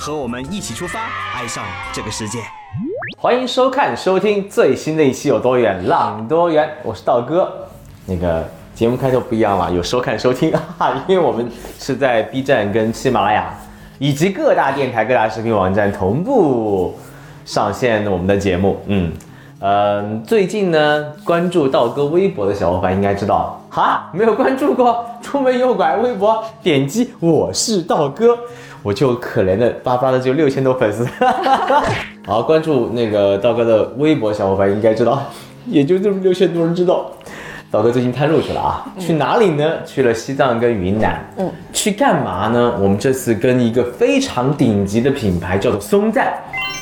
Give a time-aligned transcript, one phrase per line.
[0.00, 0.98] 和我们一起出发，
[1.36, 1.62] 爱上
[1.92, 2.38] 这个世界。
[3.18, 7.68] 欢迎收看收听最新的一期《有多远浪多远》，我是道哥。
[8.06, 8.42] 那个
[8.74, 11.46] 节目开头不一样了，有收看收听啊，因为我们
[11.78, 13.54] 是在 B 站跟喜马拉雅
[13.98, 16.98] 以及各大电台、各大视频网站同步
[17.44, 18.80] 上线我们的节目。
[18.86, 19.12] 嗯
[19.62, 28.38] 嗯，最近呢，关注道哥微博的小伙伴应该知道，哈，没有关注过，出门右拐微博，点击我是道哥，
[28.82, 31.06] 我就可怜的巴巴的就六千多粉丝。
[32.26, 35.22] 好，关注那个道哥的微博，小伙伴应该知道，
[35.66, 37.10] 也就这么六千多人知道。
[37.70, 39.64] 道哥最近探路去了啊，去哪里呢？
[39.86, 41.24] 去了西藏跟云南。
[41.36, 42.74] 嗯，去干嘛呢？
[42.80, 46.34] 我们这次跟一个非常顶级的品牌叫做松赞，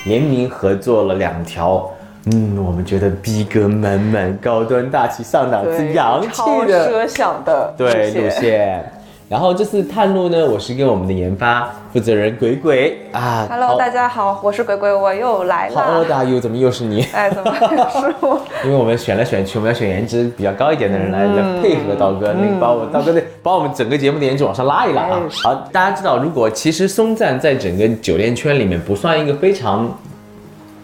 [0.07, 1.91] 联名合作了两条。
[2.33, 8.93] 嗯，我们觉得逼格满满、高端大气、上档次、洋气超的奢想的对路线。
[9.29, 13.47] 然后这次探路呢，我是跟我们的研发负责人鬼鬼啊。
[13.51, 16.17] Hello，大家好，我是鬼鬼，我又来了 How old 啦。
[16.21, 16.41] are you？
[16.41, 17.03] 怎么又是你？
[17.13, 18.41] 哎，怎么是我？
[18.65, 25.29] 因为我们选来选去，我们要选颜值比较高一点的人来、嗯来配合刀哥，那个把我刀哥的把我们整个节目的颜值往上拉一拉啊哎！
[25.45, 29.95] 好，大家知道，如果其实松赞在整个酒店圈里面不算一个非常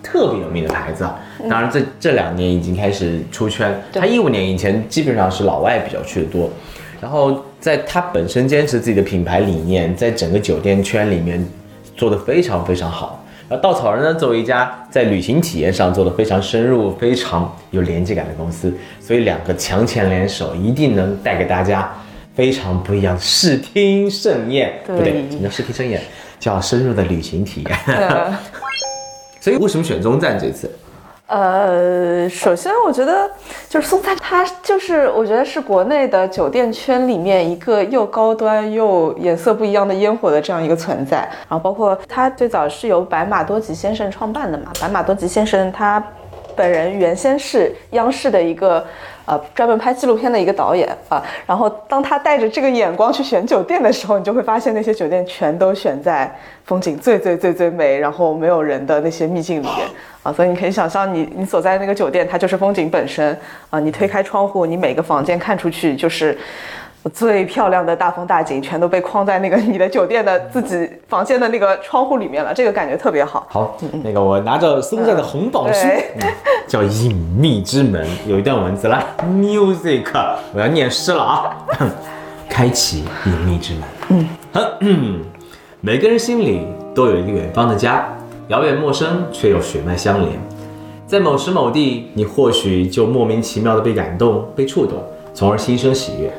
[0.02, 3.74] 特别有名的牌子啊，当然这这两年已经开始出圈。
[3.90, 6.50] 他一五年以前基本上是老外比较去的多，
[7.04, 11.46] 然后在他本身坚持自己的品牌理念，在整个酒店圈里面
[11.94, 13.22] 做得非常非常好。
[13.46, 21.92] 然后稻草人呢，作为一家在旅行体验上做得非常深入、非常有连接感的公司，所以两个强强联手，一定能带给大家
[22.34, 24.72] 非常不一样的视听盛宴。
[24.86, 26.00] 对不对，什么叫视听盛宴？
[26.40, 27.78] 叫深入的旅行体验。
[27.86, 28.34] 呃
[29.42, 30.70] 所以为什么选中赞这次？
[31.26, 33.30] 呃，首先我觉得
[33.68, 41.20] 就是松赞，它就是我觉得是国内的酒店圈里面一个又高端又颜色不一样的烟火的这样一个存在。
[41.48, 46.02] 然后包括它最早是由白马多吉先生创办的嘛，白马多吉先生他
[46.56, 48.84] 本人原先是央视的一个
[49.26, 59.86] 呃专门拍纪录片的一个导演啊，然后当他带着这个眼光去选酒店的时候，你就会发现那些酒店全都选在风景最最最最美，然后没有人的那些秘境里面
[60.22, 63.38] 啊，所以你可以想象你你所在的那个酒店，它就是风景本身
[63.70, 66.36] 啊，你推开窗户，你每个房间看出去就是。
[67.12, 73.46] 最漂亮的大风大景全都被框在那个你的酒店的自己房间的那个窗户里面了，这个感觉特别好。
[73.50, 76.32] 好，那个我拿着松赞的红宝书，对嗯
[76.66, 80.06] 叫《隐秘之门》，有一段文字来，music，
[80.54, 81.56] 我要念诗了啊，
[82.48, 84.26] 开启隐秘之门。
[84.80, 85.20] 嗯，
[85.82, 88.08] 每个人心里都有一个远方的家，
[88.48, 90.32] 遥远陌生却又血脉相连。
[91.06, 95.02] 在某时某地，你或许就莫名其妙的被感动、被触动，
[95.34, 96.32] 从而心生喜悦。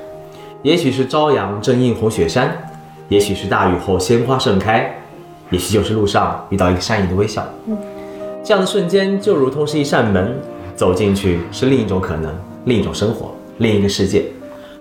[0.65, 2.51] 也许是朝阳正映红雪山，
[3.07, 4.91] 也许是大雨后鲜花盛开，
[5.51, 7.45] 也许就是路上遇到一个善意的微笑。
[7.67, 7.77] 嗯
[8.43, 10.35] 这样的瞬间就如同是一扇门，
[10.75, 14.25] 走进去是另一种可能，另一种生活，另一个世界。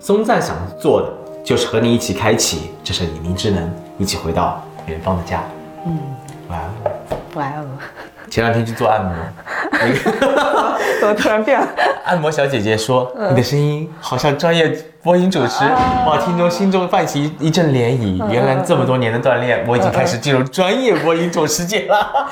[0.01, 1.13] 松赞想做的
[1.45, 5.45] 就是和你一起开启这扇隐秘之门，一起回到远方的家。
[5.87, 5.99] 嗯，
[6.49, 7.17] 哇哦！
[7.35, 7.67] 哇哦，
[8.35, 9.15] 前两天去做按摩，
[9.71, 11.69] 那 个怎么突然变了？
[12.05, 14.69] 按摩小姐姐说：“你的声音好像专业
[15.05, 15.63] 播音主持。”
[16.05, 18.29] 哇，听众心中泛起一阵涟漪。
[18.29, 22.29] 原来这么多年的锻炼，我已经开始进入专业播音主持界了。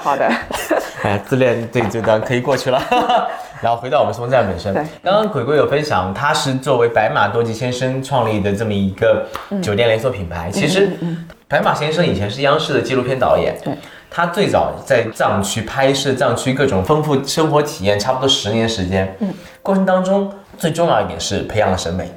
[0.00, 0.28] 好的，
[1.04, 2.82] 哎，自恋这这段可以过去了。
[3.62, 9.24] 然后回到我们松赞本身对，刚刚鬼鬼有分享，他是作为白马多吉先生创立的这么一个
[9.62, 10.50] 酒店连锁品牌。
[10.50, 10.90] 其实，
[11.46, 13.72] 白马先生以前是央视的纪录片导演，对，
[14.14, 19.16] 他最早在藏区拍摄藏区各种丰富生活体验，差不多十年时间。
[19.20, 19.32] 嗯，
[19.62, 22.12] 过程当中最重要一点是培养了审美。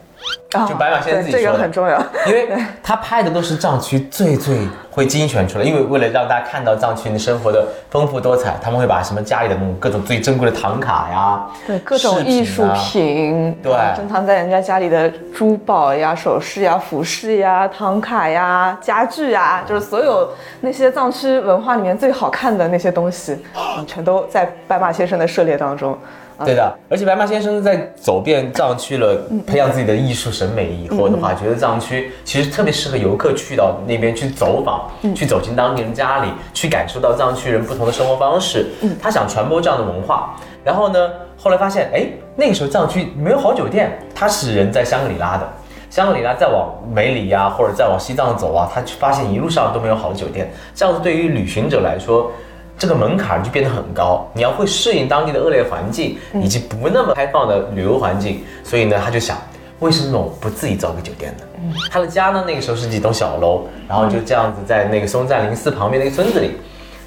[0.53, 2.01] 啊就白马先生自己说的个很重要。
[2.27, 2.47] 因为
[2.81, 20.29] 他拍的都是藏区最最会精选出来，因为为了让大家看到藏区的生活的丰富多彩，他们会把什么家里的那种各种最珍贵的唐卡呀，对各种艺术品，对珍藏在人家家里的珠宝呀、首饰呀、服饰呀、唐卡呀、家具呀，就是所有
[20.61, 25.97] 那些藏区文化里面最好看的那些东西，嗯，全都在白马先生的涉猎当中。
[26.43, 29.15] 对的，而且白马先生在走遍藏区了，
[29.47, 38.67] 培养自己的艺术审美以后的话，觉得藏区其实特别适合游客去到那边去走访，去走进当地人家里，去感受到藏区人不同的生活方式。
[39.01, 42.05] 他想传播这样的文化，然后呢，后来发现，哎，
[42.35, 45.47] 那个时候藏区没有好酒店，他是人在香格里拉的。
[45.89, 52.29] 香格里拉再往梅里呀，或者再往西藏走啊，他发现一路上都没有好的酒店，这样子对于旅行者来说。
[52.77, 58.43] 这个门槛就变得很高，你要会适应当地的恶劣环境，以及不那么开放的旅游环境。
[58.63, 59.37] 所以呢，他就想，
[59.79, 61.73] 为什么我不自己造个酒店呢？
[61.89, 66.51] 他的家呢，那个时候是几栋小楼，然后就这样子在那个松赞林寺旁边的一个村子里，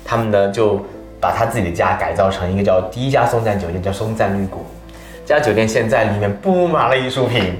[0.05, 0.81] 他们呢就
[1.21, 4.65] 把他自己的家改造成一个叫第一家松赞酒店，叫松赞绿谷。
[5.27, 7.57] 这家酒店现在里面布满了艺术品。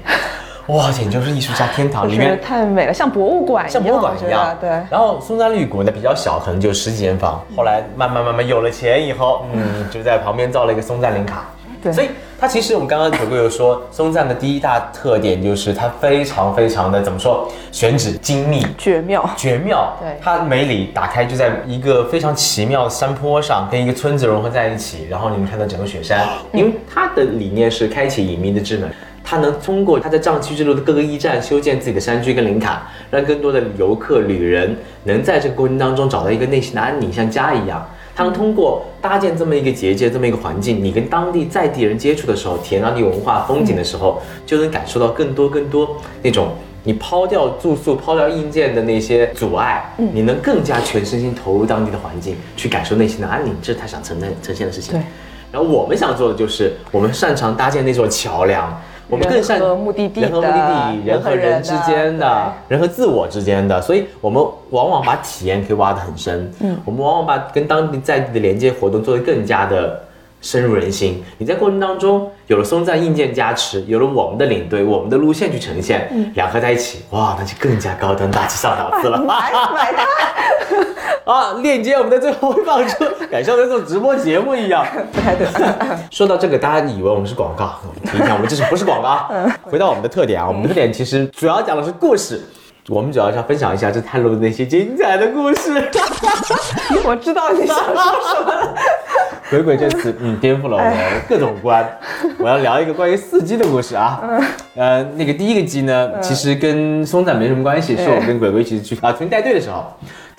[0.69, 4.55] 哇，简直就是艺术家天堂，里面太美了，像博物馆一样，像博物馆一样。
[4.61, 4.69] 对。
[4.91, 7.41] 然后松赞绿谷呢比较小，可能就十几间房。
[7.55, 11.45] 后来慢慢慢慢有了钱以后，嗯，就在旁边造了一个松赞林卡。
[11.81, 11.91] 对。
[11.91, 19.91] 所以它其实我们刚刚九哥有说，松赞的第一大特点就是它非常非常的怎么说，选址精密，绝妙，绝妙。
[19.99, 20.19] 对。
[20.21, 28.87] 它梅里打开就在一个非常奇妙的山坡上，跟一个村子融合在一起，然后你们看到整个雪山，因为它的理念是开启隐秘的之门。
[29.29, 37.87] 他能通过他在藏区之路的各个驿站修建自己的山居跟林卡，让更多的游客旅人能在这个过程当中找到一个内心的安宁，像家一样。
[38.15, 46.53] 他能通过搭建这么一个结界，这么一个环境，你跟当地在地人接触的时候，体验当地文化风景的时候，就能感受到更多更多那种
[46.83, 53.55] 你抛掉住宿、抛掉硬件的那些阻碍，你能更加全身心投入当地的环境，去感受内心的安宁。
[53.61, 54.93] 这是他想呈现呈现的事情。
[54.93, 55.03] 对。
[55.51, 58.81] 然后我们想做的就是，我们擅长搭建那座桥梁。
[59.09, 66.51] 我们更善人和目的地，人和目的地，人和人之间的，人和自我之间的，所以我们往往把体验可以挖得很深。
[66.59, 69.99] 嗯，我们往往把跟当地在地的连接活动做得更加的
[70.41, 71.23] 深入人心。
[71.39, 79.17] 你在过程当中有了松赞硬件加持，有了我们的领队，我们的路线去呈现，两合在一起，哇，那就更加高端大气上档次了。
[79.17, 80.05] 买买它。
[81.25, 84.85] 啊，链接我们在最后会放出，感受在做直播节目一样。
[86.09, 89.29] 说到这个，大家以为我们是广告，提一下，我们这是不是广告？
[89.69, 92.41] 回到我们的特点啊，我们的特点其实主要讲的是故事，
[92.87, 95.89] 我们主要是要分享一下这探路的那些精彩的故事。
[97.05, 98.75] 我知道你想说什么了。
[99.49, 100.95] 鬼鬼这次嗯颠覆了我的
[101.27, 101.87] 各种观，
[102.37, 104.21] 我要聊一个关于四鸡的故事啊。
[104.75, 109.91] 呃，那个第一个鸡呢，其实跟松赞没什么关系，是我跟鬼鬼一起去啊，从带队的时候。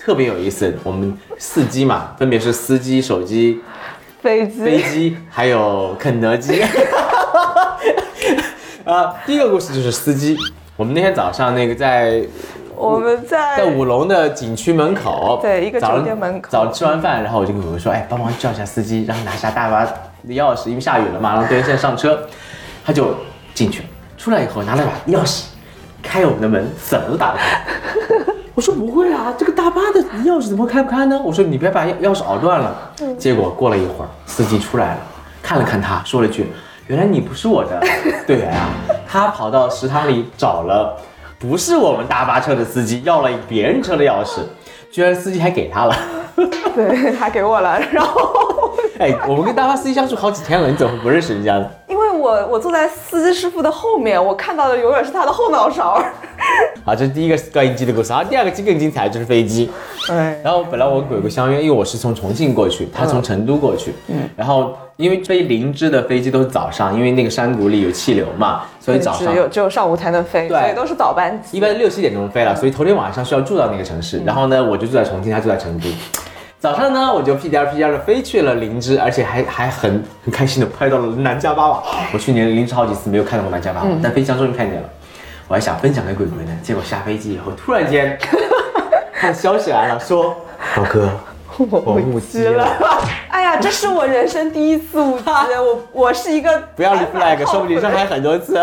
[0.03, 3.61] 特别有意思，我们四机嘛，分别是司机、手机、
[4.19, 6.59] 飞机、飞机，还有肯德基。
[8.83, 10.35] 啊，第一个故事就是司机。
[10.75, 12.23] 我们那天早上那个在
[12.75, 19.93] 我们在在五龙的景区门口，对一个酒店门口，早上吃完饭，然后我就跟鬼鬼说，哎，帮忙叫一下司机，然后拿下大巴的
[20.29, 22.27] 钥匙，因为下雨了嘛，让队员先上车。
[22.83, 23.15] 他就
[23.53, 25.43] 进去了，出来以后拿了把钥匙，
[26.01, 27.61] 开我们的门，怎么都打不开。
[28.53, 31.19] 我说不会啊，这个大巴的钥匙怎么开不开呢？
[31.23, 32.91] 我说你别把钥钥匙熬断了。
[33.17, 35.01] 结果过了一会儿，司机出来了，
[35.41, 36.51] 看了看他，说了一句
[36.87, 37.81] ：“原来你不是我的
[38.27, 38.69] 队员啊！”
[39.07, 40.97] 他跑到食堂里找了，
[41.39, 44.41] 不是我们大巴车的司机，要了别人车的钥匙，
[44.91, 45.95] 居然司机还给他了。
[46.75, 51.69] 对还给我了，然后， 哎，我们跟大巴司机相处好几天了，你怎么不认识人家呢？
[51.87, 56.01] 因为我我坐在司机师傅的后面，我看到的永远是他的后脑勺。
[56.85, 58.09] 好， 这是第一个关于鸡的故事。
[58.09, 59.71] 然后，第二个鸡更精彩，就是飞机。
[60.09, 63.93] 哎，然后本来我鬼鬼相约，因为我是从重庆过去，他从成都过去。
[64.07, 74.21] 嗯，然后因为飞林芝的飞机都是早上，因为那个山谷里有气流嘛，所以早上只有只有上午才能飞，对，都是早班机，一般六七点钟飞了，所以头天晚上需要住到那个城市。
[74.25, 75.87] 然后呢，我就住在重庆，他住在成都。
[76.61, 81.81] 早上呢，我就屁颠儿屁颠儿的飞去了林芝，而且还还很很开心的拍到了南迦巴瓦。
[82.13, 84.87] 我去年林芝好几次没有看到过南迦巴瓦，但飞机上终于看见了。
[85.47, 88.15] 我还想分享给鬼鬼呢，结果下飞机以后，突然间，
[89.11, 90.37] 他的消息来了，说
[90.77, 91.09] 老哥。
[91.57, 92.67] 我误机了，
[93.61, 95.25] 这是我人生第一次误机，
[95.59, 98.57] 我我是一个不要立 flag，说不定上海很多次。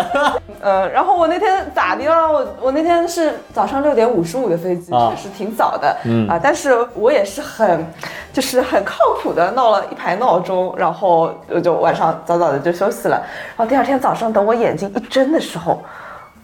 [0.60, 2.32] 呃，然后我那天咋的了？
[2.32, 7.86] 我我那天是早上六点五十五的飞机，确实挺早的，嗯啊，但是我也是很，
[8.32, 13.22] 就是很靠谱的闹了一排闹钟，然后我就晚上早早的就休息了，
[13.56, 15.80] 然后第二天早上等我眼睛一睁的时候，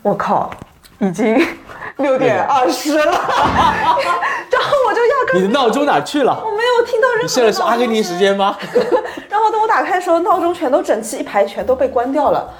[0.02, 0.49] 我靠，
[1.00, 1.38] 已经。
[1.98, 6.36] 六点二十了， 然后我就压根你的闹钟哪去了？
[6.44, 7.22] 我没有听到任何。
[7.22, 8.56] 你设的是阿根廷时间吗？
[9.30, 12.52] 然后等我打开的时候，闹钟全都整齐一排，全都被关掉了，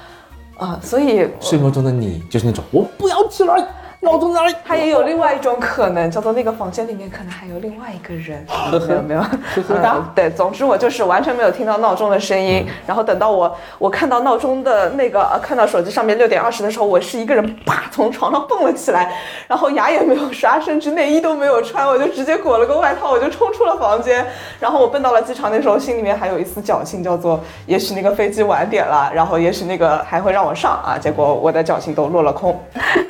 [0.57, 3.55] 啊，所以睡梦中的你就是那种我不要起来，
[4.01, 4.53] 闹钟哪里？
[4.63, 8.45] 它也有另外一种可能，叫做那个房间里面可能还有另外一个人。
[8.87, 9.21] 没有没有，
[9.69, 12.65] 嗯对，总之我就是完全没有听到闹钟的声音。
[12.85, 19.15] 然后等到我我看到闹钟的那个呃看到手机上面六点二十的时候，我是一个人啪从床上蹦了起来，
[19.47, 24.25] 然后牙也没有刷，甚至内衣都没有穿，我就直接裹了个外套，我就冲出了房间。
[24.59, 30.97] 然后我奔到了机场，那时候心里面还有一丝侥幸，叫做也许那个飞机晚点了，然后也许那个还会让我上啊。
[30.97, 32.59] 结果我的侥幸都落了空。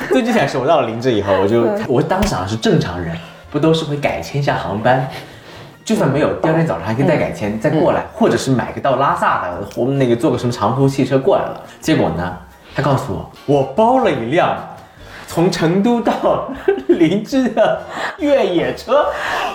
[0.09, 3.15] 最精彩是我到了林芝以后，我就我当时是正常人，
[3.51, 5.07] 不都是会改签一下航班，
[5.83, 11.61] 就算没有，第二天早上还可以再改签再过来，或者是买个到拉萨的，我们那个坐个什么长途汽车过来了。
[11.79, 12.37] 结果呢，
[12.75, 14.57] 他告诉我，我包了一辆
[15.27, 16.49] 从成都到
[16.87, 17.81] 林芝的
[18.19, 19.05] 越野车，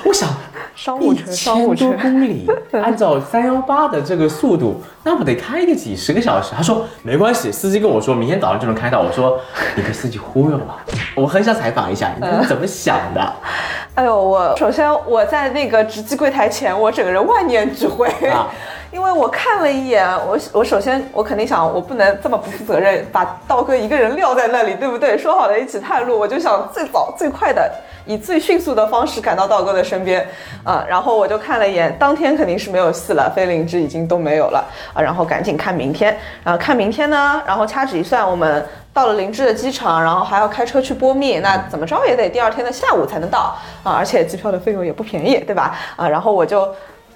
[0.05, 0.29] 我想。
[0.77, 6.55] 商务车，商务车多公里， 按照三幺八的这个速度，那不得开个几十个小时？
[6.57, 9.01] 他说没关系，司机跟我说明天早上就能开到。
[9.01, 9.39] 我说
[9.77, 10.77] 你被司机忽悠了，
[11.21, 13.33] 我很想采访一下你是怎么想的。
[13.95, 18.49] 哎呦，我首先我在那个值机柜台前，我整个人万念俱灰，啊、
[18.93, 25.17] 因为我看了一眼，我我首先我肯定想，我不能这么不负责任，把道哥一个人撂在那里，对不对？
[25.17, 27.71] 说好了一起探路，我就想最早最快的。
[28.07, 30.27] 以最迅速的方式赶到道哥的身边，
[30.65, 43.55] 啊，然后我就看了一眼，当天肯定是没有戏了，飞灵芝已经都没有了，啊，然后赶紧看明天，然后看明天呢，然后掐指一算，我们到了灵芝的机场，然后还要开车去波密，那怎么着也得第二天的下午才能到，
[43.85, 45.77] 啊，而且机票的费用也不便宜，对吧？
[45.95, 46.67] 啊，然后我就。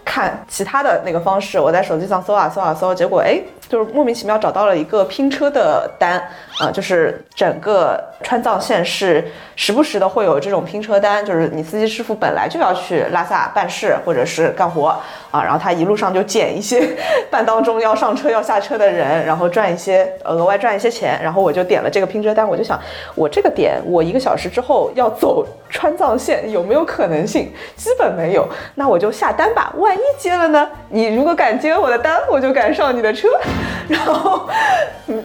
[0.04, 6.22] 看其他的那个方式，我在手机上搜啊搜啊搜，结果哎，就是莫名其妙找到了一个拼车的单
[6.60, 9.24] 啊，就是整个川藏线是
[9.56, 14.88] 时不时的会有这种拼车单，就是你司机师傅本来就要去拉萨办事或者是干活
[15.30, 16.96] 啊，然后他一路上就捡一些
[17.30, 22.78] 半当中要上车要下车的人，然后赚一些额外赚一些钱，然后我就点了这个拼车单，我就想
[23.16, 27.52] 我这个点我一个小时之后要走川藏线有没有可能性？
[27.74, 29.94] 基本没有，那我就下单吧，万。
[29.94, 30.68] 一接了呢？
[30.90, 33.28] 你如果敢接我的单，我就敢上你的车。
[33.88, 34.48] 然后，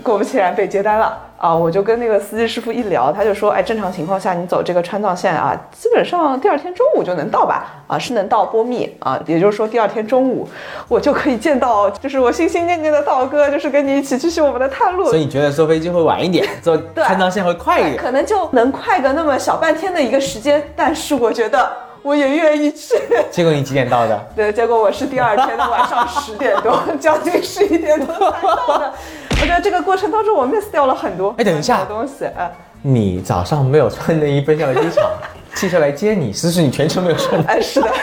[0.03, 1.55] 果不其然被接单了啊！
[1.55, 7.67] 我就跟那个司机师傅一聊，他就说：“哎，正常情况下你走这个川藏线啊，基本上第二天中午就能到吧？
[7.87, 10.45] 啊，是能到波密啊，也就是说第二天中午
[10.89, 15.05] 我就可以见到，就是我心心念念的道哥，就是跟你一起继续我们的探路。
[15.05, 17.97] 所以你觉得坐飞机会晚一点，坐 川藏线会快一点？
[17.97, 21.71] 可能就能快个那么小半天的一个时间，但是我觉得。”
[22.01, 22.95] 我也愿意去。
[23.31, 24.19] 结果你几点到的？
[24.35, 28.93] 对，结果我是第二天的晚上 十点多，将近十一点多才到的。
[29.41, 31.33] 我觉得这个过程当中我 miss 掉了很多。
[31.37, 32.25] 哎，等一下，东西。
[32.25, 35.05] 哎，你早上没有穿内衣奔向了机场，
[35.55, 37.41] 汽车来接你，是不是你全程没有穿？
[37.43, 37.89] 哎，是的。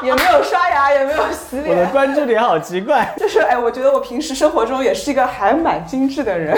[0.00, 1.76] 也没有刷牙，也没有洗脸。
[1.76, 6.56] 我的关注点好奇怪，就是哎，我觉得我平时生活中也是一个还蛮精致的人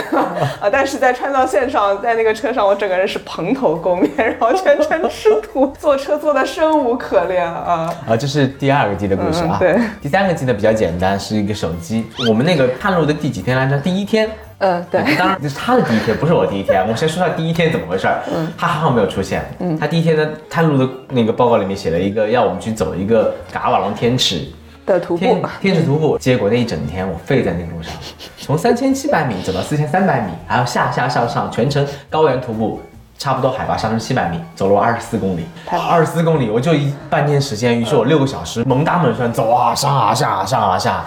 [0.60, 7.90] 啊， 但是在川藏线上，在那个车上，我整个人是蓬头垢面，然后全程吃土，坐车坐的生无可恋啊。
[8.06, 9.56] 啊，这是第二个 G 的故事啊。
[9.58, 12.06] 对，第三个 G 的比较简单，是一个手机。
[12.28, 13.78] 我们那个探路的第几天来着？
[13.78, 14.28] 第一天。
[14.60, 16.86] 嗯，对，当然这是他的第一天，不是我第一天。
[16.86, 18.22] 我先说下第一天怎么回事儿。
[18.30, 19.42] 嗯，他还好没有出现。
[19.58, 24.46] 嗯，他第一天呢，探路的那个报告里面写了一个要我们去走一个嘎瓦龙天池
[24.84, 26.18] 的徒步，天池徒步。
[26.18, 27.92] 结果那一整天我废在那个路上，
[28.38, 32.82] 从三千七百米走到四千三百米，还要下下上上，全程高原徒步，
[33.16, 35.46] 差不多海拔上升七百米，走了二十四公里。
[35.70, 41.02] 二十四公里，我就一半天时间，于是我六个小时猛打猛算走啊上啊下啊上啊下。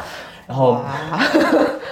[0.45, 0.83] 然后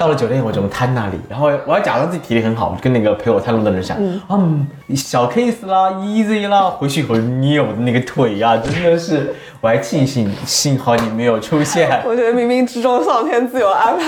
[0.02, 1.14] 到了酒店，我就瘫那里。
[1.30, 3.96] 然后我要假装自己体力很好，我就跟那个陪我探路的人讲，
[4.30, 6.72] 嗯，小 case 啦，easy 啦。
[6.72, 9.36] 回去以后捏我的那个腿呀，真的是。
[9.62, 11.88] 我还庆幸，幸好你没有出现。
[12.04, 14.04] 我觉得冥冥之中上天自有安排，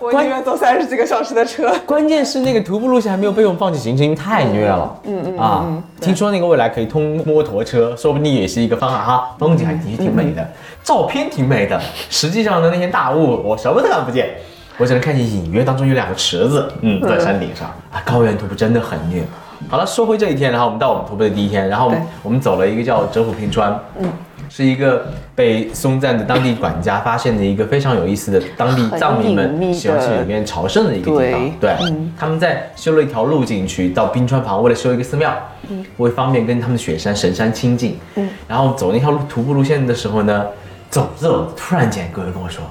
[0.00, 1.72] 我宁愿坐三十几个小时的车。
[1.86, 4.98] 关键是那个徒步路线还没有被我们放弃行程，因为太虐了。
[5.04, 5.64] 嗯嗯啊，
[6.00, 9.36] 听说那个未来可以通摩托车，说不定也是一个方案哈。
[9.38, 10.44] 风景还的确挺美的，
[10.82, 11.80] 照片挺美的，
[12.10, 14.30] 实际上的那些大雾我什么都看不见，
[14.78, 18.02] 我只能看见隐约当中有两个池子，嗯，在山顶上啊。
[18.04, 19.22] 高原徒步真的很虐。
[19.68, 24.10] 好了，说回这一天，然后我们到我们徒步的第一天，然后我们走了一个叫折虎平川，嗯。
[24.46, 31.50] 是一个被松赞的当地管家发现的一个非常有意思的当地藏民们喜欢去里面朝圣的一个地方。
[31.58, 31.74] 对，
[32.16, 35.34] 他们在修了一条路进去到冰川旁，为了修一个寺庙，
[35.70, 37.98] 嗯为方便跟他们的雪山神山亲近。
[38.14, 40.46] 嗯，然后走那条路徒步路线的时候呢，
[40.88, 42.62] 走着走着，突然间，各位跟我说：“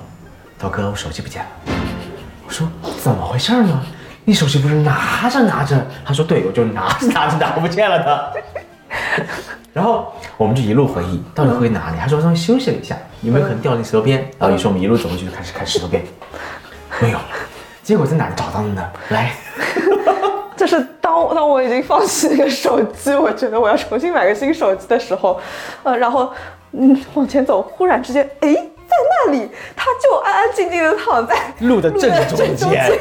[0.58, 1.50] 涛哥，我手机不见了。”
[2.54, 2.68] 说
[3.02, 3.82] ：“怎么回事呢？
[4.26, 8.34] 你手机不是拿着拿着？”他说：“对，我就拿着拿着拿不见了的。”
[9.74, 11.98] 然后我们就一路回忆，到底回哪里？
[12.00, 14.20] 他说稍微休息了一下，有没有可能掉进石头边？
[14.38, 16.04] 然后于是我们一路走过去，就开始看石头边，
[17.02, 17.18] 没有。
[17.82, 18.88] 结果在哪找到的呢？
[19.10, 19.32] 来，
[20.56, 21.14] 就是当。
[21.34, 25.40] 当我已经放弃那个手机，我觉得我要重新买个新手机的时候，
[25.84, 26.32] 呃，然后
[26.72, 28.62] 嗯往前走，忽然之间，哎，在
[29.26, 32.92] 那里，他就安安静静的躺在路的正中间，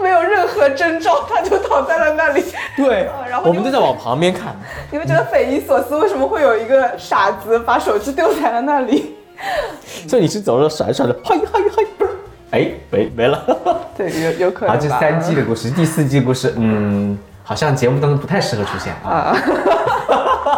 [0.00, 2.44] 没有任何征兆，他就躺在了那里。
[2.76, 4.56] 对啊， 然后我们都在往旁边看。
[4.90, 9.16] 你们觉得匪夷所思，为什么会有一个傻子把手机丢在了那里？
[10.08, 12.10] 所以你是走着甩甩的，嗨嗨嗨，不是，
[12.50, 13.44] 哎，没没了。
[13.96, 14.80] 对，有有可能啊，吧。
[14.82, 19.36] 这三季的故事，第四季故事，嗯，好像节目当中不太适合出现啊。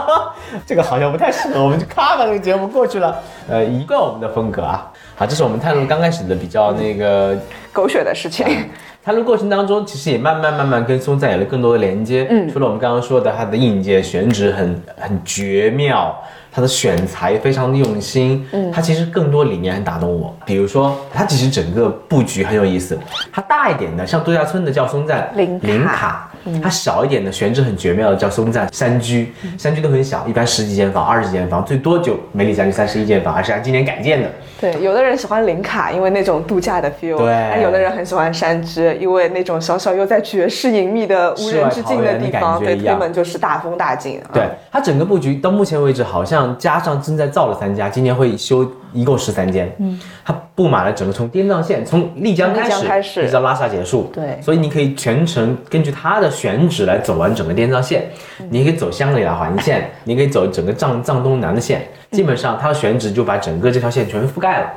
[0.67, 3.17] 这个好像不太适合，我们就咔把这个节目过去了。
[3.49, 4.91] 呃，一贯我们的风格啊。
[5.17, 7.37] 好，这是我们探路刚开始的比较那个
[7.73, 8.47] 狗血的事情。
[9.03, 12.27] 探路过程当中，其实也慢慢慢慢跟松赞有了更多的连接。
[12.29, 16.15] 嗯，除了我们刚刚说的，它的硬件选址很很绝妙，
[16.53, 18.47] 它的选材非常的用心。
[18.53, 20.37] 嗯，它其实更多理念很打动我。
[20.45, 22.99] 比如说，它其实整个布局很有意思。
[23.33, 26.30] 它大一点的，像度假村的叫松赞林卡
[26.63, 34.29] 它小一点的选址很绝妙的叫松赞山居，山居都很小，一般十几间房、二十几间房，最多就梅里山居三十一间房，而是按今年改建的。
[34.61, 44.21] 对，有的人喜欢林卡，因为那种度假的 feel；对但有的人很喜欢山居，因为那种小小又在绝世隐秘的无人之境的地方，对，推门就是大风大景。
[44.21, 49.71] 啊对，它整个布局到目前为止，好像加上正在造的三家，今年会修一共十三间。
[49.79, 54.11] 嗯，它布满了整个从滇藏线，从丽江开始，开始一直到拉萨结束。
[54.13, 58.11] 对所以你可以全程根据它的选址来走完整个滇藏线。
[58.49, 64.73] 你可以走香格里拉环线， 你可以走整个藏藏东南的线，基本上它的选址就把整个这条线全覆盖了。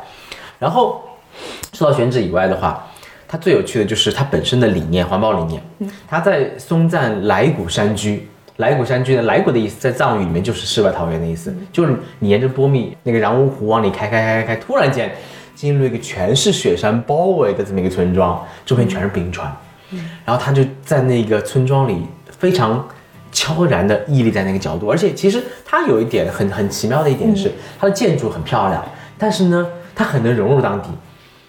[0.59, 1.01] 然后
[1.73, 2.85] 说到选址以外的话，
[3.27, 5.61] 它最有趣的就是它本身的理念，环保理念。
[6.07, 15.11] 它在松赞来古山居，来古山居呢，来古的意思在藏语里面就是世外桃源的意思，就是你沿着波密那个然乌湖往里开开开开开，突然间
[15.55, 19.51] 进入一个全是雪山包围的这么一个村庄，周边全是冰川。
[20.25, 22.83] 然后他就在那个村庄里非常
[23.31, 28.83] 悄然的屹立在那个角度，而且其实它有一点很很奇妙的一点是，它的建筑很漂亮，
[29.17, 30.89] 但是呢，它很能融入当地，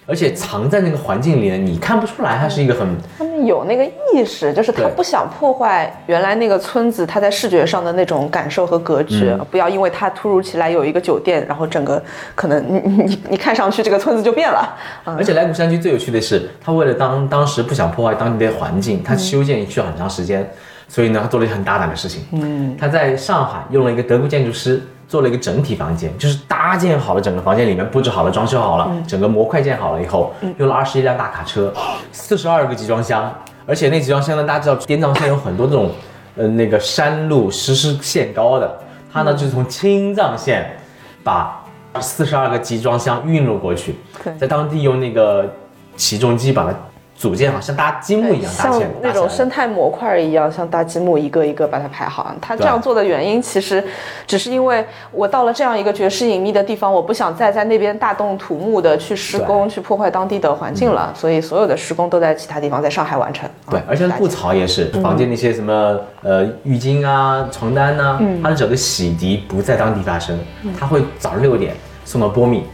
[0.06, 2.86] 而且藏在那个环境里呢，你看不出来它是一个很
[3.18, 9.46] 他们有那个意识，就是他不想破坏原来那个村子他在视觉上的那种感受和格局，嗯。
[9.50, 12.02] 不要因为它突如其来有一个酒店，然后整个
[12.34, 14.58] 可能你你你你看上去这个村子就变了。
[15.04, 20.50] 啊而且来古山区最有趣的是，他为了当当时不想破坏当地的环境，他修建需要很长时间，
[20.94, 22.22] 所以呢，他做了一个很大胆的事情。
[22.30, 31.74] 嗯，他在上海用了一个德国建筑师做了一个整体房间，就是搭建好了整个房间里面布置好了、装修好了，整个模块建好了以后，用了二十一辆大卡车，
[32.12, 33.28] 四十二个集装箱，
[33.66, 35.90] 而且那集装箱呢，大家知道滇藏线有很多这种，
[36.36, 38.78] 呃，那个山路实施限高的，
[39.12, 40.76] 他呢就是从青藏线
[41.24, 41.60] 把
[42.00, 45.52] 四十二个集装箱运入过去对，在当地用那个
[45.96, 46.72] 起重机把它
[47.16, 52.34] 组建好，像搭积木一样搭像起来，那种生态模块一样，像搭积木一个一个把它排好。
[52.40, 53.82] 他这样做的原因，其实
[54.26, 63.48] 只是因为我到了这样一个绝世隐秘的地方，我不想再在那边大动土木的去施工，去破坏当地的环境了，所以所有的施工都在其他地方，在上海完成。
[63.70, 70.38] 对，啊而且布槽也是，房间那些什么呃浴巾啊、床单呐、它的整个洗涤不在当地发生，
[70.78, 71.74] 它会早上六点
[72.04, 72.64] 送到波密，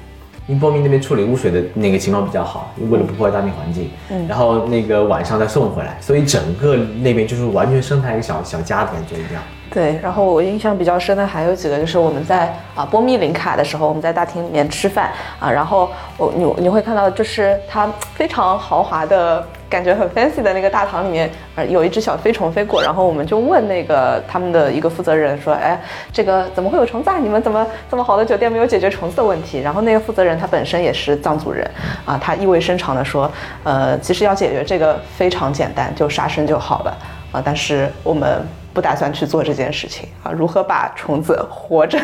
[0.50, 9.40] 因为波密那边处理污水的那个情况比较好，为了不破坏当地环境，嗯然后那个晚上再送回来，所以整个那边就是完全生态一个小小家的感觉一样。
[9.72, 25.80] 对，然后我印象比较深的还有几个，就是我们在啊波密林卡的时候，我们在大厅里面吃饭啊，然后我你你会看到，就是它非常豪华的感觉，很 fancy 的那个大堂里面，呃，有一只小飞虫飞过，然后我们就问那个他们的一个负责人说，哎，
[26.12, 27.18] 这个怎么会有虫子啊？
[27.18, 29.60] 你们怎么这么好的酒店没有解决虫子的问题？
[29.60, 31.64] 然后那个负责人他本身也是藏族人
[32.04, 33.30] 啊，他意味深长的说，
[33.62, 36.96] 呃，其实要解决这个非常简单，就杀生就好了
[37.30, 38.44] 啊，但是我们。
[38.72, 40.30] 不打算去做这件事情啊！
[40.30, 41.98] 如何把虫子活着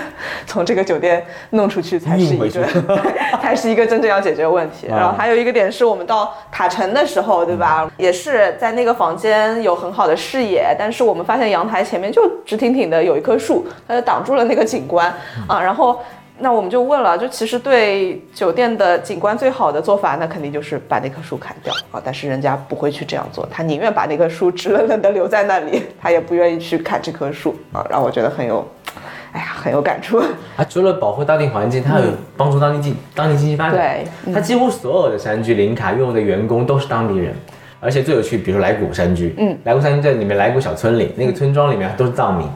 [0.47, 2.67] 从这个酒店弄出去，才是一个
[3.41, 4.89] 才是一个真正要解决问题。
[4.89, 7.91] 啊然后还有一个点是我们到塔城的时候，对吧？
[7.97, 15.13] 也是在那个房间有很好的视野，但是我们发现阳台前面就直挺挺的有一棵树，它就挡住了那个景观
[15.47, 15.61] 啊。
[15.61, 16.01] 然后。
[16.39, 22.01] 那我们就问了，就其实对酒店的景观最好的做法，那肯定就是把那棵树砍掉啊。
[22.05, 27.87] 但是人家不会去这样做，他宁愿把那棵树直愣愣的留在那里，他也不愿意去砍这棵树啊。
[27.89, 28.67] 让我觉得很有，
[29.33, 30.23] 哎呀，很有感触。
[30.57, 33.77] 它除了保护当地环境，它还有帮助当地经当地经济发展。
[33.77, 37.35] 对嗯它几乎所有的山居林卡用的员工都是当地人，
[37.81, 42.47] 而且最有趣，比如说来古山居，嗯，来古山居在里面来古小村里，那个村庄里面都是藏民。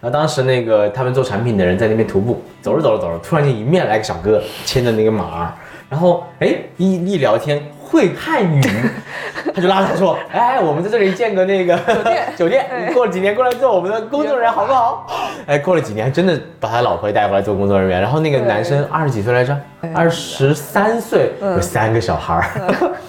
[0.00, 5.52] 然后当时那个他们做产品的人在那边徒步，走着走着走着，突然间迎面来个小哥牵着那个马儿，
[5.90, 8.62] 然后哎一一聊天会汉语，
[9.52, 12.32] 他就拉着他说：“哎，我们在这里建个那个酒店。
[12.36, 15.06] 酒店，过了几年过来做我们的工作人员好不好？”
[15.46, 18.00] 哎，过了几年，真的把他老婆也带过来做工作人员。
[18.00, 19.58] 然后那个男生二十几岁来着，
[19.92, 22.44] 二十三岁，有三个小孩儿。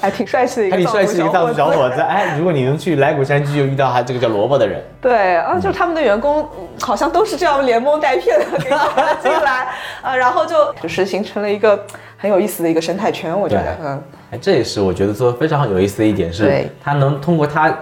[0.02, 9.67] 还挺帅气的一个 还挺帅气的一个藏族小伙子，哎，如果你能去来古山居，就遇到他这个叫萝卜的人，对啊，就是他们的员工嗯好像都是这样连蒙带骗的给他进来，
[10.02, 11.86] 啊，然后就 就是形成了一个
[12.17, 17.78] 很有意思的一一个生态圈，我觉得，嗯，哎，这也是我觉得做的非常有意思的一点，是对它能通过它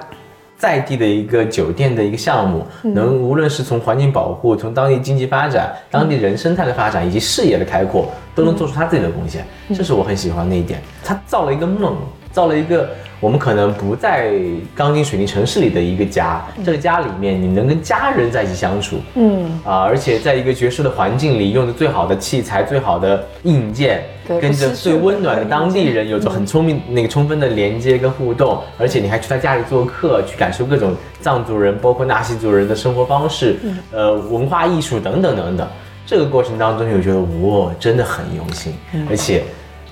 [0.58, 10.82] 在地的一个酒店的一个项目，嗯能无论是从环境保护、从当地经济发展、当地人生态的发展以及视野的开阔，都能做出他自己的贡献，嗯这是我很喜欢的一点。
[11.04, 11.96] 他造了一个梦，
[12.32, 12.90] 造了一个
[13.20, 14.32] 我们可能不在
[14.76, 33.58] 钢筋水泥城市里的一个家，这个家里面你能跟家人在一起相处，嗯，啊，而且在一个绝世的环境里，用的最好的器材、最好的硬件，对跟着最温暖的的当地人有着很聪明、那个充分的连接跟互动，而且你还去他家里做客，去感受各种藏族人，包括纳西族人的生活方式，
[33.92, 35.68] 呃，文化艺术等等等等。
[36.06, 38.74] 这个过程当中，你会觉得哇，真的很用心，
[39.10, 39.44] 而且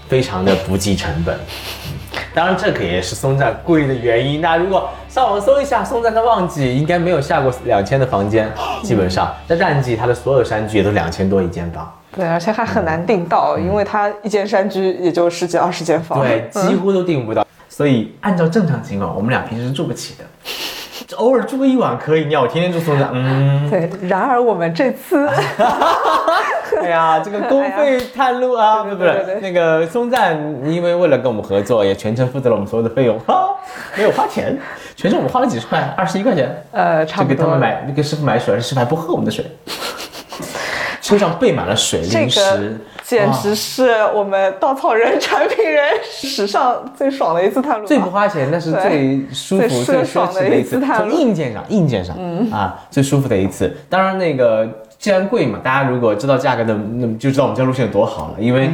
[0.08, 1.38] 非常的不计成本。
[2.34, 4.40] 当然，这个也是松赞贵的原因。
[4.42, 8.52] 那如果上网搜一下松赞的旺季，应该没有下过两千的房间，
[8.84, 11.92] 基本上在淡季，它的所有山居也都两千多一间房。
[12.16, 17.46] 对，而且还很难订到，因为它一间山居也就十几二十间房，对，嗯几乎都订不到。
[17.70, 20.26] 所以按照正常情况，我们俩平时是住不起的。
[21.16, 23.90] 偶尔住个一晚可以，你要我天天住松赞，嗯，对。
[24.02, 25.30] 然而我们这次，
[26.84, 33.56] 哎呀，这个公费探路啊，不是不是那个松赞，因为为了跟我们合作，也全程负责了我们所有的费用， 哈，
[33.96, 34.58] 没有花钱，
[34.96, 39.46] 全程我们花了几十块，二十一块钱，呃，差就给他不多们买那个师傅买水，师傅还不喝我们的水，
[41.02, 42.40] 车上备满了水、零食。
[42.40, 42.72] 个，
[43.04, 50.46] 简直是我们稻草人产品人史上最爽的一次探路，最不花钱，但是最舒服、最爽的。
[50.50, 51.12] 一次探路。
[51.12, 52.18] 从硬件上，硬件上，
[52.52, 53.74] 啊，最舒服的一次。
[53.90, 54.68] 当然，那个
[55.00, 58.36] 既然贵嘛，大家如果知道价格的，那么就知道我们这条路线有多好了。
[58.40, 58.70] 因为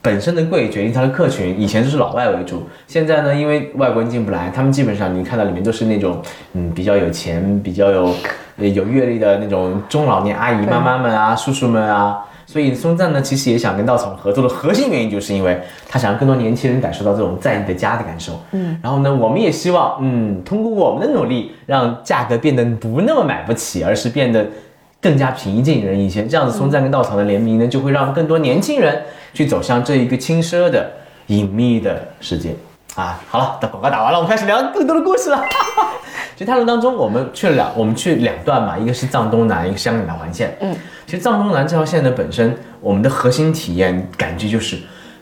[0.00, 8.14] 本身的贵决定它的客群，以前就是老外为主，现在呢，因为外国人进不来，他们基本上你看到里面都是那种嗯比较有钱、比较有
[8.58, 12.18] 呃有阅历的那种中老年阿姨、妈妈们啊、叔叔们啊。
[12.48, 18.40] 所以松赞呢，其实也想跟稻草合作的核心原因，就是因为他想让更多年轻人感受到这种在地的家的感受。
[18.52, 24.46] 嗯，然后呢，我们也希望，嗯，通过我们的努力，让价格变得不那么买不起，而是变得
[25.06, 26.26] 更加平易近人一些。
[26.26, 30.90] 这样子，松赞跟稻草的联名呢，就会让更多年轻人去走向这一个轻奢的、
[31.28, 32.56] 隐秘的世界。
[32.96, 35.44] 啊，好了，等广告打完了，我们开始聊更多的故事了。
[36.34, 40.56] 其实探路当中，我们去了两，我们去两段嘛，一个是藏东南，一个香格里拉环线。
[40.60, 40.74] 嗯，
[41.06, 44.76] 其实藏东南这条线呢本身，我们的核心体验感觉就是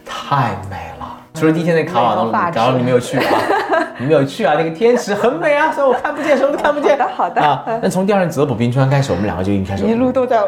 [0.06, 0.93] 太美了。
[1.34, 3.24] 除了第一天在卡瓦美若发诺，然后你没有去啊，
[3.98, 6.96] 你没有去啊，那个天池很美啊，虽然我看不见， 什么都看不见。
[6.96, 7.42] 好的好的。
[7.42, 10.38] 啊，那从第二天泽普冰川开始，我们两个就已经开始一路都在，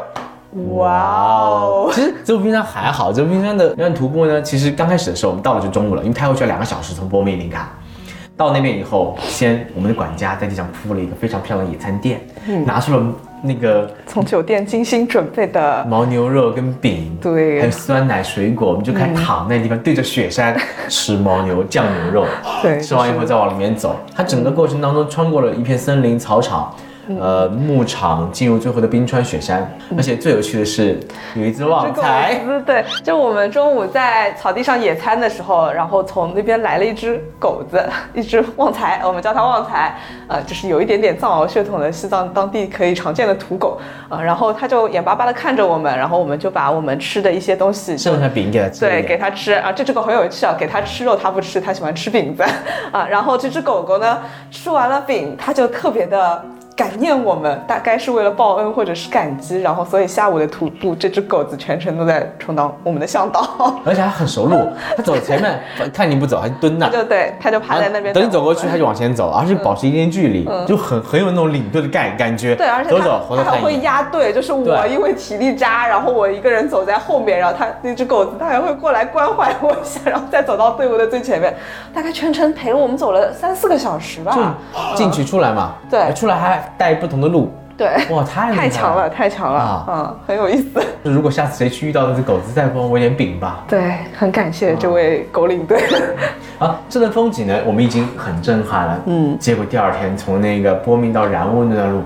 [0.76, 7.68] 哇哦，其实泽普冰川还好，泽普冰川的那段徒步呢，其实刚开始的时候我们到了就中午了，因为开过去要两个小时，从波密林卡。
[8.36, 12.64] 到那边以后，先我们的管家在地上铺了一个非常漂亮的野餐垫，嗯。
[12.64, 13.02] 拿出了
[13.46, 20.56] 那个从酒店精心准备的，牦牛肉跟饼，对还有酸奶水果，我们就开始躺那地方对着雪山
[20.88, 22.26] 吃牦牛酱牛肉，
[22.62, 23.96] 对吃完以后再往里面走。
[24.14, 26.74] 它整个过程当中穿过了一片森林、草场。
[27.20, 30.98] 呃，牧场进入最后的冰川雪山，而且最有趣的是
[31.34, 37.80] 有一只旺财，对，就我们中午在草地上野餐的时候，然后从那边来了一只狗子，
[38.12, 49.52] 一只旺财，我们叫它旺财，呃，就是有一点点藏獒血统的西藏当地可以常见的土狗，呃，然后它就眼巴巴的看着我们，然后我们就把我们吃的一些东西剩下饼给它吃对，给它吃。
[49.52, 52.42] 啊，这只狗很有趣啊，给它吃肉它不吃，它喜欢吃饼子。
[52.90, 53.06] 啊。
[53.08, 54.18] 然后这只狗狗呢，
[54.50, 56.44] 吃完了饼，它就特别的
[56.76, 63.40] 感念我们，大概是为了报恩或者是感激，然后所以下午的徒步，这只狗子全程都在充当我们的向导，
[63.86, 65.58] 而且还很熟路，它走前面
[65.94, 66.92] 看你不走，还蹲那它。
[66.92, 72.54] 就 对，它就趴在那边等你走过去，它就往前走，而且保持一定距离，就很很有那种领队的感感觉。
[72.54, 72.98] 对，而且它
[73.36, 73.76] 它还会。
[73.76, 81.54] 压队，就是我因为体力渣，然后我一个人走在后面，然后它那只狗子它还会过来关怀我一下，然后再走到队伍的最前面，
[81.94, 84.56] 大概全程陪了我们走了三四个小时吧。
[84.90, 89.08] 就进去出来嘛，对出来还带不同的路，对，哇，太太强了，。
[89.08, 90.82] 太强了，啊嗯，很有意思。
[91.02, 93.64] 如果下次谁去遇到那只狗子，再帮我一点饼吧。
[93.68, 95.82] 对，很感谢这位狗领队。
[96.58, 99.00] 啊，这段风景呢，我们已经很震撼了。
[99.06, 102.02] 嗯，结果第二天从那个波密到然乌那段路，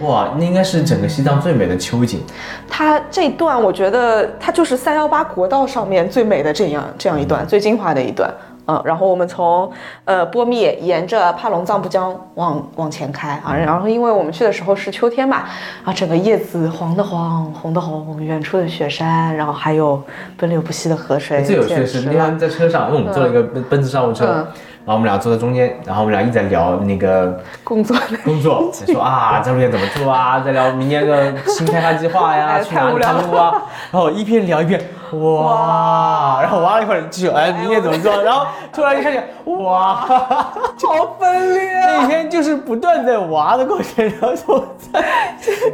[0.00, 2.22] 哇，那应该是整个西藏最美的秋景。
[2.68, 8.30] 它这段我觉得它就是三幺八国道上面最美的这样这样一段，最精华的一段。
[8.66, 9.70] 嗯，然后我们从
[10.04, 15.44] 呃波密沿着帕隆藏布江往往前开啊，然后因为我们去的时候是秋天嘛，
[15.84, 20.02] 啊，整个叶子黄的黄，红的红，远处的雪山，然后还有
[20.36, 21.42] 奔流不息的河水。
[21.42, 24.46] 最有趣的是那天在车上，因为我们坐了一个奔奔驰商务车，嗯
[24.86, 33.50] 然后我们俩坐在中间，然后我们俩一直在聊那个工作工作，在说啊，在路线怎么做啊，在聊明年的新开发计划呀， 哎去哪里太无聊看路啊，
[33.90, 36.25] 然后一边聊一边哇，然
[36.56, 41.98] 后玩了一会儿继续哎，明天怎么做，然后突然一看见哇， 好分裂啊。
[42.00, 45.04] 那天就是不断在玩的过程，然后就在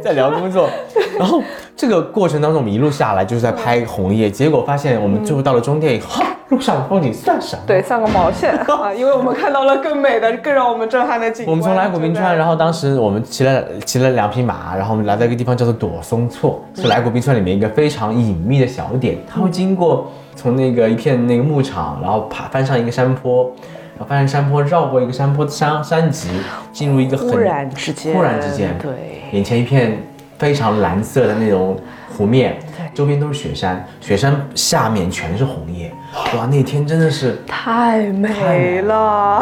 [0.03, 0.69] 在聊工作，
[1.17, 1.41] 然后
[1.75, 7.61] 这个过程当中我们一路下来就是在拍红叶，结果发现我们最后到了终点以后，哈，路上的风景算什么？
[7.65, 8.93] 对，算个毛线啊！
[8.93, 11.51] 因为我们看到了更美的、更让我们震撼的景观。
[11.51, 19.17] 我们从来古冰川，然后当时我们骑了骑了两匹马，然后我们来到一个地方叫做朵松措，是来古冰川里面一个非常隐秘的小点。
[19.27, 23.51] 它会经过从那个一片那个牧场，然后爬翻上一个山坡，
[23.95, 26.29] 然后翻上山坡绕过一个山坡山山脊，
[26.71, 29.97] 进入一个很忽然之间，忽然之间，对，眼前一片
[30.37, 31.77] 非常蓝色的那种
[32.17, 32.83] 湖面，对。
[32.93, 35.91] 周边都是雪山，雪山下面全是红叶，
[36.37, 37.41] 哇，那天真的是。
[37.47, 39.41] 太美了，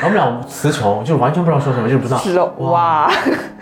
[0.00, 2.44] 然后我们俩词穷，就是完全不知道说什么，就是不知道。
[2.58, 3.10] 哇，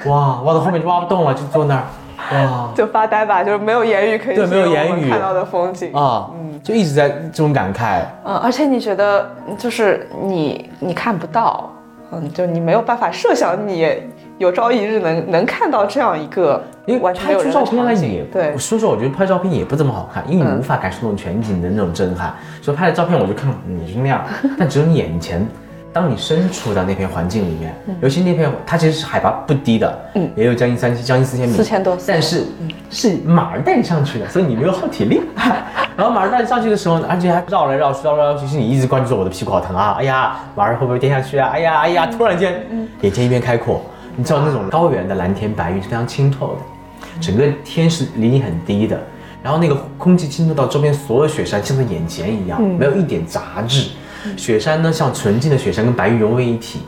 [0.04, 1.84] 哇，挖到后面就挖不动了，就坐那儿，
[2.32, 2.70] 哇。
[2.74, 5.10] 就发呆吧，就是没有言语可以对没有言语。
[5.10, 5.92] 看到的风景。
[5.92, 6.60] 啊，嗯。
[6.62, 8.02] 就一直在这种感慨。
[8.24, 11.68] 嗯，而且你觉得就是你你看不到，
[12.12, 13.96] 嗯，就你没有办法设想你
[14.38, 20.58] 有朝一日能能看到这样一个因为完全没有人的拍出照片来也，对，说实话，我觉得拍照片也不怎么好看，因为你嗯。
[20.58, 22.32] 无法感受那种全景的那种震撼。
[22.60, 24.24] 所以拍的照片我就看你是那样，
[24.58, 25.46] 但只有你眼前，
[25.92, 32.46] 当你身处到那片环境里面，尤其那片它其实是海拔不低的，嗯也有将近三将近四千米，4000多但是
[32.90, 35.20] 是马儿带你上去的，所以你没有耗体力。
[35.94, 39.96] 然后马儿带你上去的时候，而且还绕来绕去，绕来绕去，是你一直关注着我的屁股好疼啊！
[39.98, 41.50] 哎呀，马儿会不会跌下去啊？
[41.52, 42.06] 哎呀哎呀！
[42.06, 42.64] 突然间，
[43.02, 43.82] 眼前一片开阔，
[44.16, 48.98] 你知道那种高原的蓝天白云是非常清透的，整个天是离你很低的，
[49.42, 53.90] 然后那个空气清透到周边所有雪山像在眼前一样，没有一点杂质。
[54.36, 56.80] 雪山呢像纯净的雪山跟白云融为一体，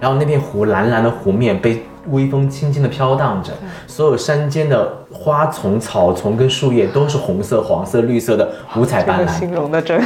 [0.00, 3.52] 然后那片湖蓝蓝的湖面被微风轻轻地飘荡着，
[3.86, 9.38] 所有山间的花丛、草丛跟树叶都是红色、黄色、绿色的五彩斑斓。
[9.38, 10.00] 形容的真，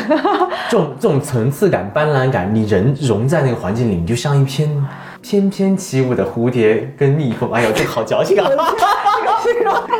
[0.70, 4.86] 这种这种层次感、斑斓感，你人融在那个环境里，你就像一片
[5.20, 7.52] 翩翩起舞的蝴蝶跟蜜蜂。
[7.52, 8.48] 哎呦，这个好矫情啊！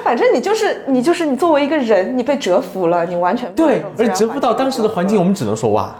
[0.03, 5.95] 反正你就是你就是你作为一个人，你被折服了，你完全对而折服到当时的环境，我们只能说哇，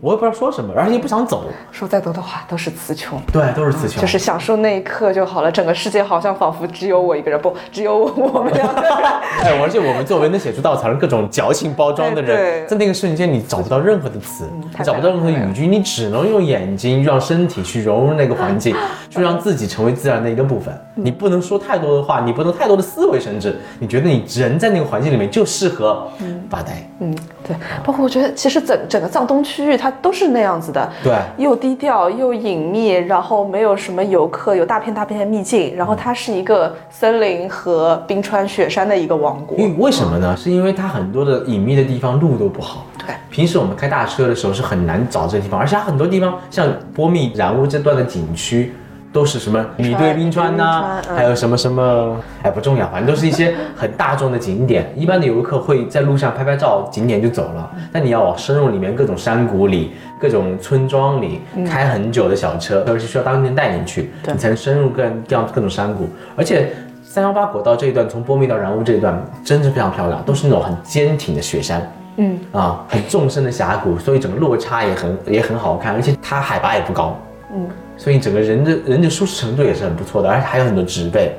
[0.00, 1.44] 我也不知道说什么，而且也不想走。
[1.70, 3.20] 说再多的话都是词穷。
[3.32, 4.00] 对，都是词穷。
[4.00, 8.90] 就是享受那一刻就好了，整个世界好像仿佛只有我一个人，不，只有我我们两个人。
[9.42, 18.74] 哎，而且我们作为能写出稻草人各种矫情包装的人，在那个瞬间你找不到任何的词，太你找不到任何美了语句，你只能用眼睛让身体去融入那个环境，
[19.10, 20.76] 去让自己成为自然的一个部分。
[20.94, 26.06] 你不能说太多的话，你不能太多的思维，甚至你觉得你人在那个环境里面就适合
[26.48, 26.88] 发呆。
[26.98, 27.14] 嗯，
[27.46, 27.54] 对，
[27.84, 39.58] 包括我觉得其实整整个藏东区域它都是那样子的，对又低调又隐秘，然后没有什么游客，有大片大片的秘境，然后它是一个森林和冰川雪山的一个王国。
[39.58, 40.34] 因为为什么呢？
[40.36, 42.86] 是因为它很多的隐秘的地方路都不好。
[43.06, 48.72] 对，平时我们开大车的时候是很难找这个地方，而且它很多地方像波密染乌这段的景区。
[49.12, 54.92] 都是什么米堆冰川呐、还有什么什么，哎不重要，反正都是一些很大众的景点。
[54.94, 57.70] 一般的游客会在路上拍拍照，景点就走了。
[57.92, 66.08] 但你要往深入里面各种山谷里、各种村庄里开很久的小车，而且需要当地人带你去，你才能深入各各样各种山谷。
[66.36, 71.80] 而且三幺八国道这一段，从波密到然乌这一段，真是非常漂亮，都是那种很坚挺的雪山。
[72.18, 77.14] 嗯啊，很纵深的峡谷，所以整个落差也很也很好看，而且它海拔也不高，
[77.54, 81.32] 嗯，所以整个人的人的舒适程度也是很不错的，而且还有很多植被，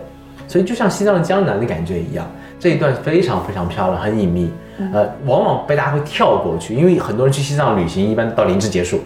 [0.48, 2.26] 所以就像西藏的江南的感觉一样，
[2.60, 4.50] 这一段非常非常漂亮，很隐秘，
[4.94, 9.02] 呃，往往被大家会跳过去，因为很多人去西藏旅行一般到林芝结束，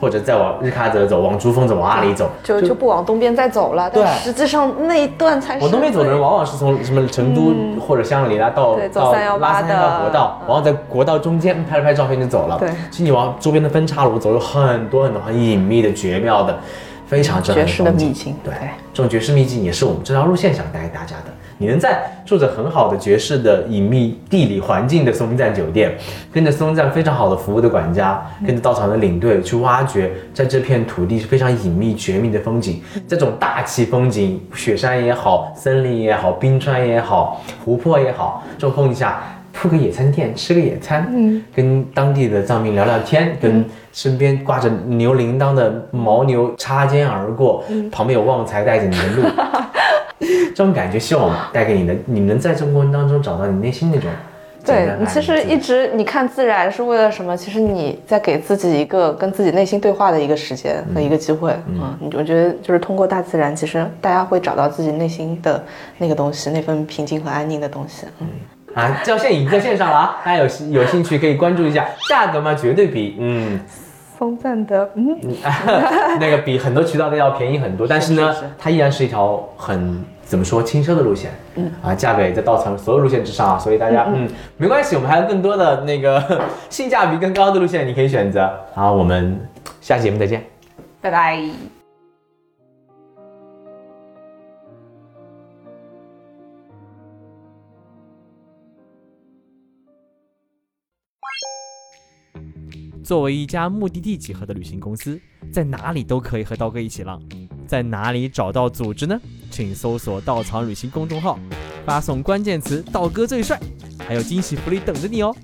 [0.00, 4.12] 或者再往日喀则走，往珠峰走，往阿里走，就就不往东边再走了，但对。
[4.20, 12.58] 实际上那一段才是往东边走的人，往往是从什么成都或者香格里拉到到318拉三幺八的国道，然后在国道中间拍了拍照片就走了。
[12.58, 12.68] 对。
[12.90, 16.56] 其实你往周边的分岔路走，有很多很多很隐秘的、绝妙的、
[17.06, 21.32] 非常震撼绝世的秘境对对，这种绝世秘境也是我们这条路线想带给大家的。
[21.58, 25.94] 你能在住着很好的爵士的隐秘地理环境的松赞酒店，
[26.32, 39.20] 跟着松赞非常好的服务的管家，跟着到场的领队去挖掘，在这片土地是非常隐秘绝密的风景，这种大气风景，雪山也好，森林也好，冰川也好，湖泊也好，这种风景下。
[39.50, 47.90] 铺个野餐垫，吃个野餐，嗯，跟当地的藏民聊聊天，跟身边挂着牛铃铛的牦牛擦肩而过，嗯。
[47.90, 49.22] 旁边有旺财带着你的路，
[50.58, 54.10] 这种感觉希望我们带给你的，你能在这个过程当中找到你内心那种
[54.66, 57.36] 对你其实一直你看自然是为了什么？
[57.36, 61.96] 其实你在给自己一个跟自己内心对话的一个时间和一个机会嗯。
[62.00, 65.64] 你我觉得就是通过大自然，其实大家会找到自己内心的
[65.96, 68.08] 那个东西，那份平静和安宁的东西。
[68.18, 68.26] 嗯，
[68.74, 73.60] 啊，教线已经在线上了啊，大家有有兴趣可以关注一下，价格嘛绝对比嗯
[74.18, 75.16] 松赞的，嗯，
[76.18, 86.22] 那个比很多渠道的要便宜很多，但是呢，是是它依然是一条很怎么说轻奢的路线，嗯啊，价格也在稻草人所有路线之上啊，所以大家嗯没关系，我们还有更多的那个
[86.68, 88.50] 性价比更高的路线你可以选择。
[88.74, 89.38] 好，我们
[89.80, 90.44] 下期节目再见。
[91.00, 91.77] 拜拜。
[103.08, 105.18] 作为一家目的地集合的旅行公司，
[105.50, 107.18] 在哪里都可以和刀哥一起浪。
[107.66, 109.18] 在哪里找到组织呢？
[109.50, 111.38] 请搜索“稻草旅行”公众号，
[111.86, 113.58] 发送关键词“刀哥最帅”，
[114.06, 115.34] 还有惊喜福利等着你哦。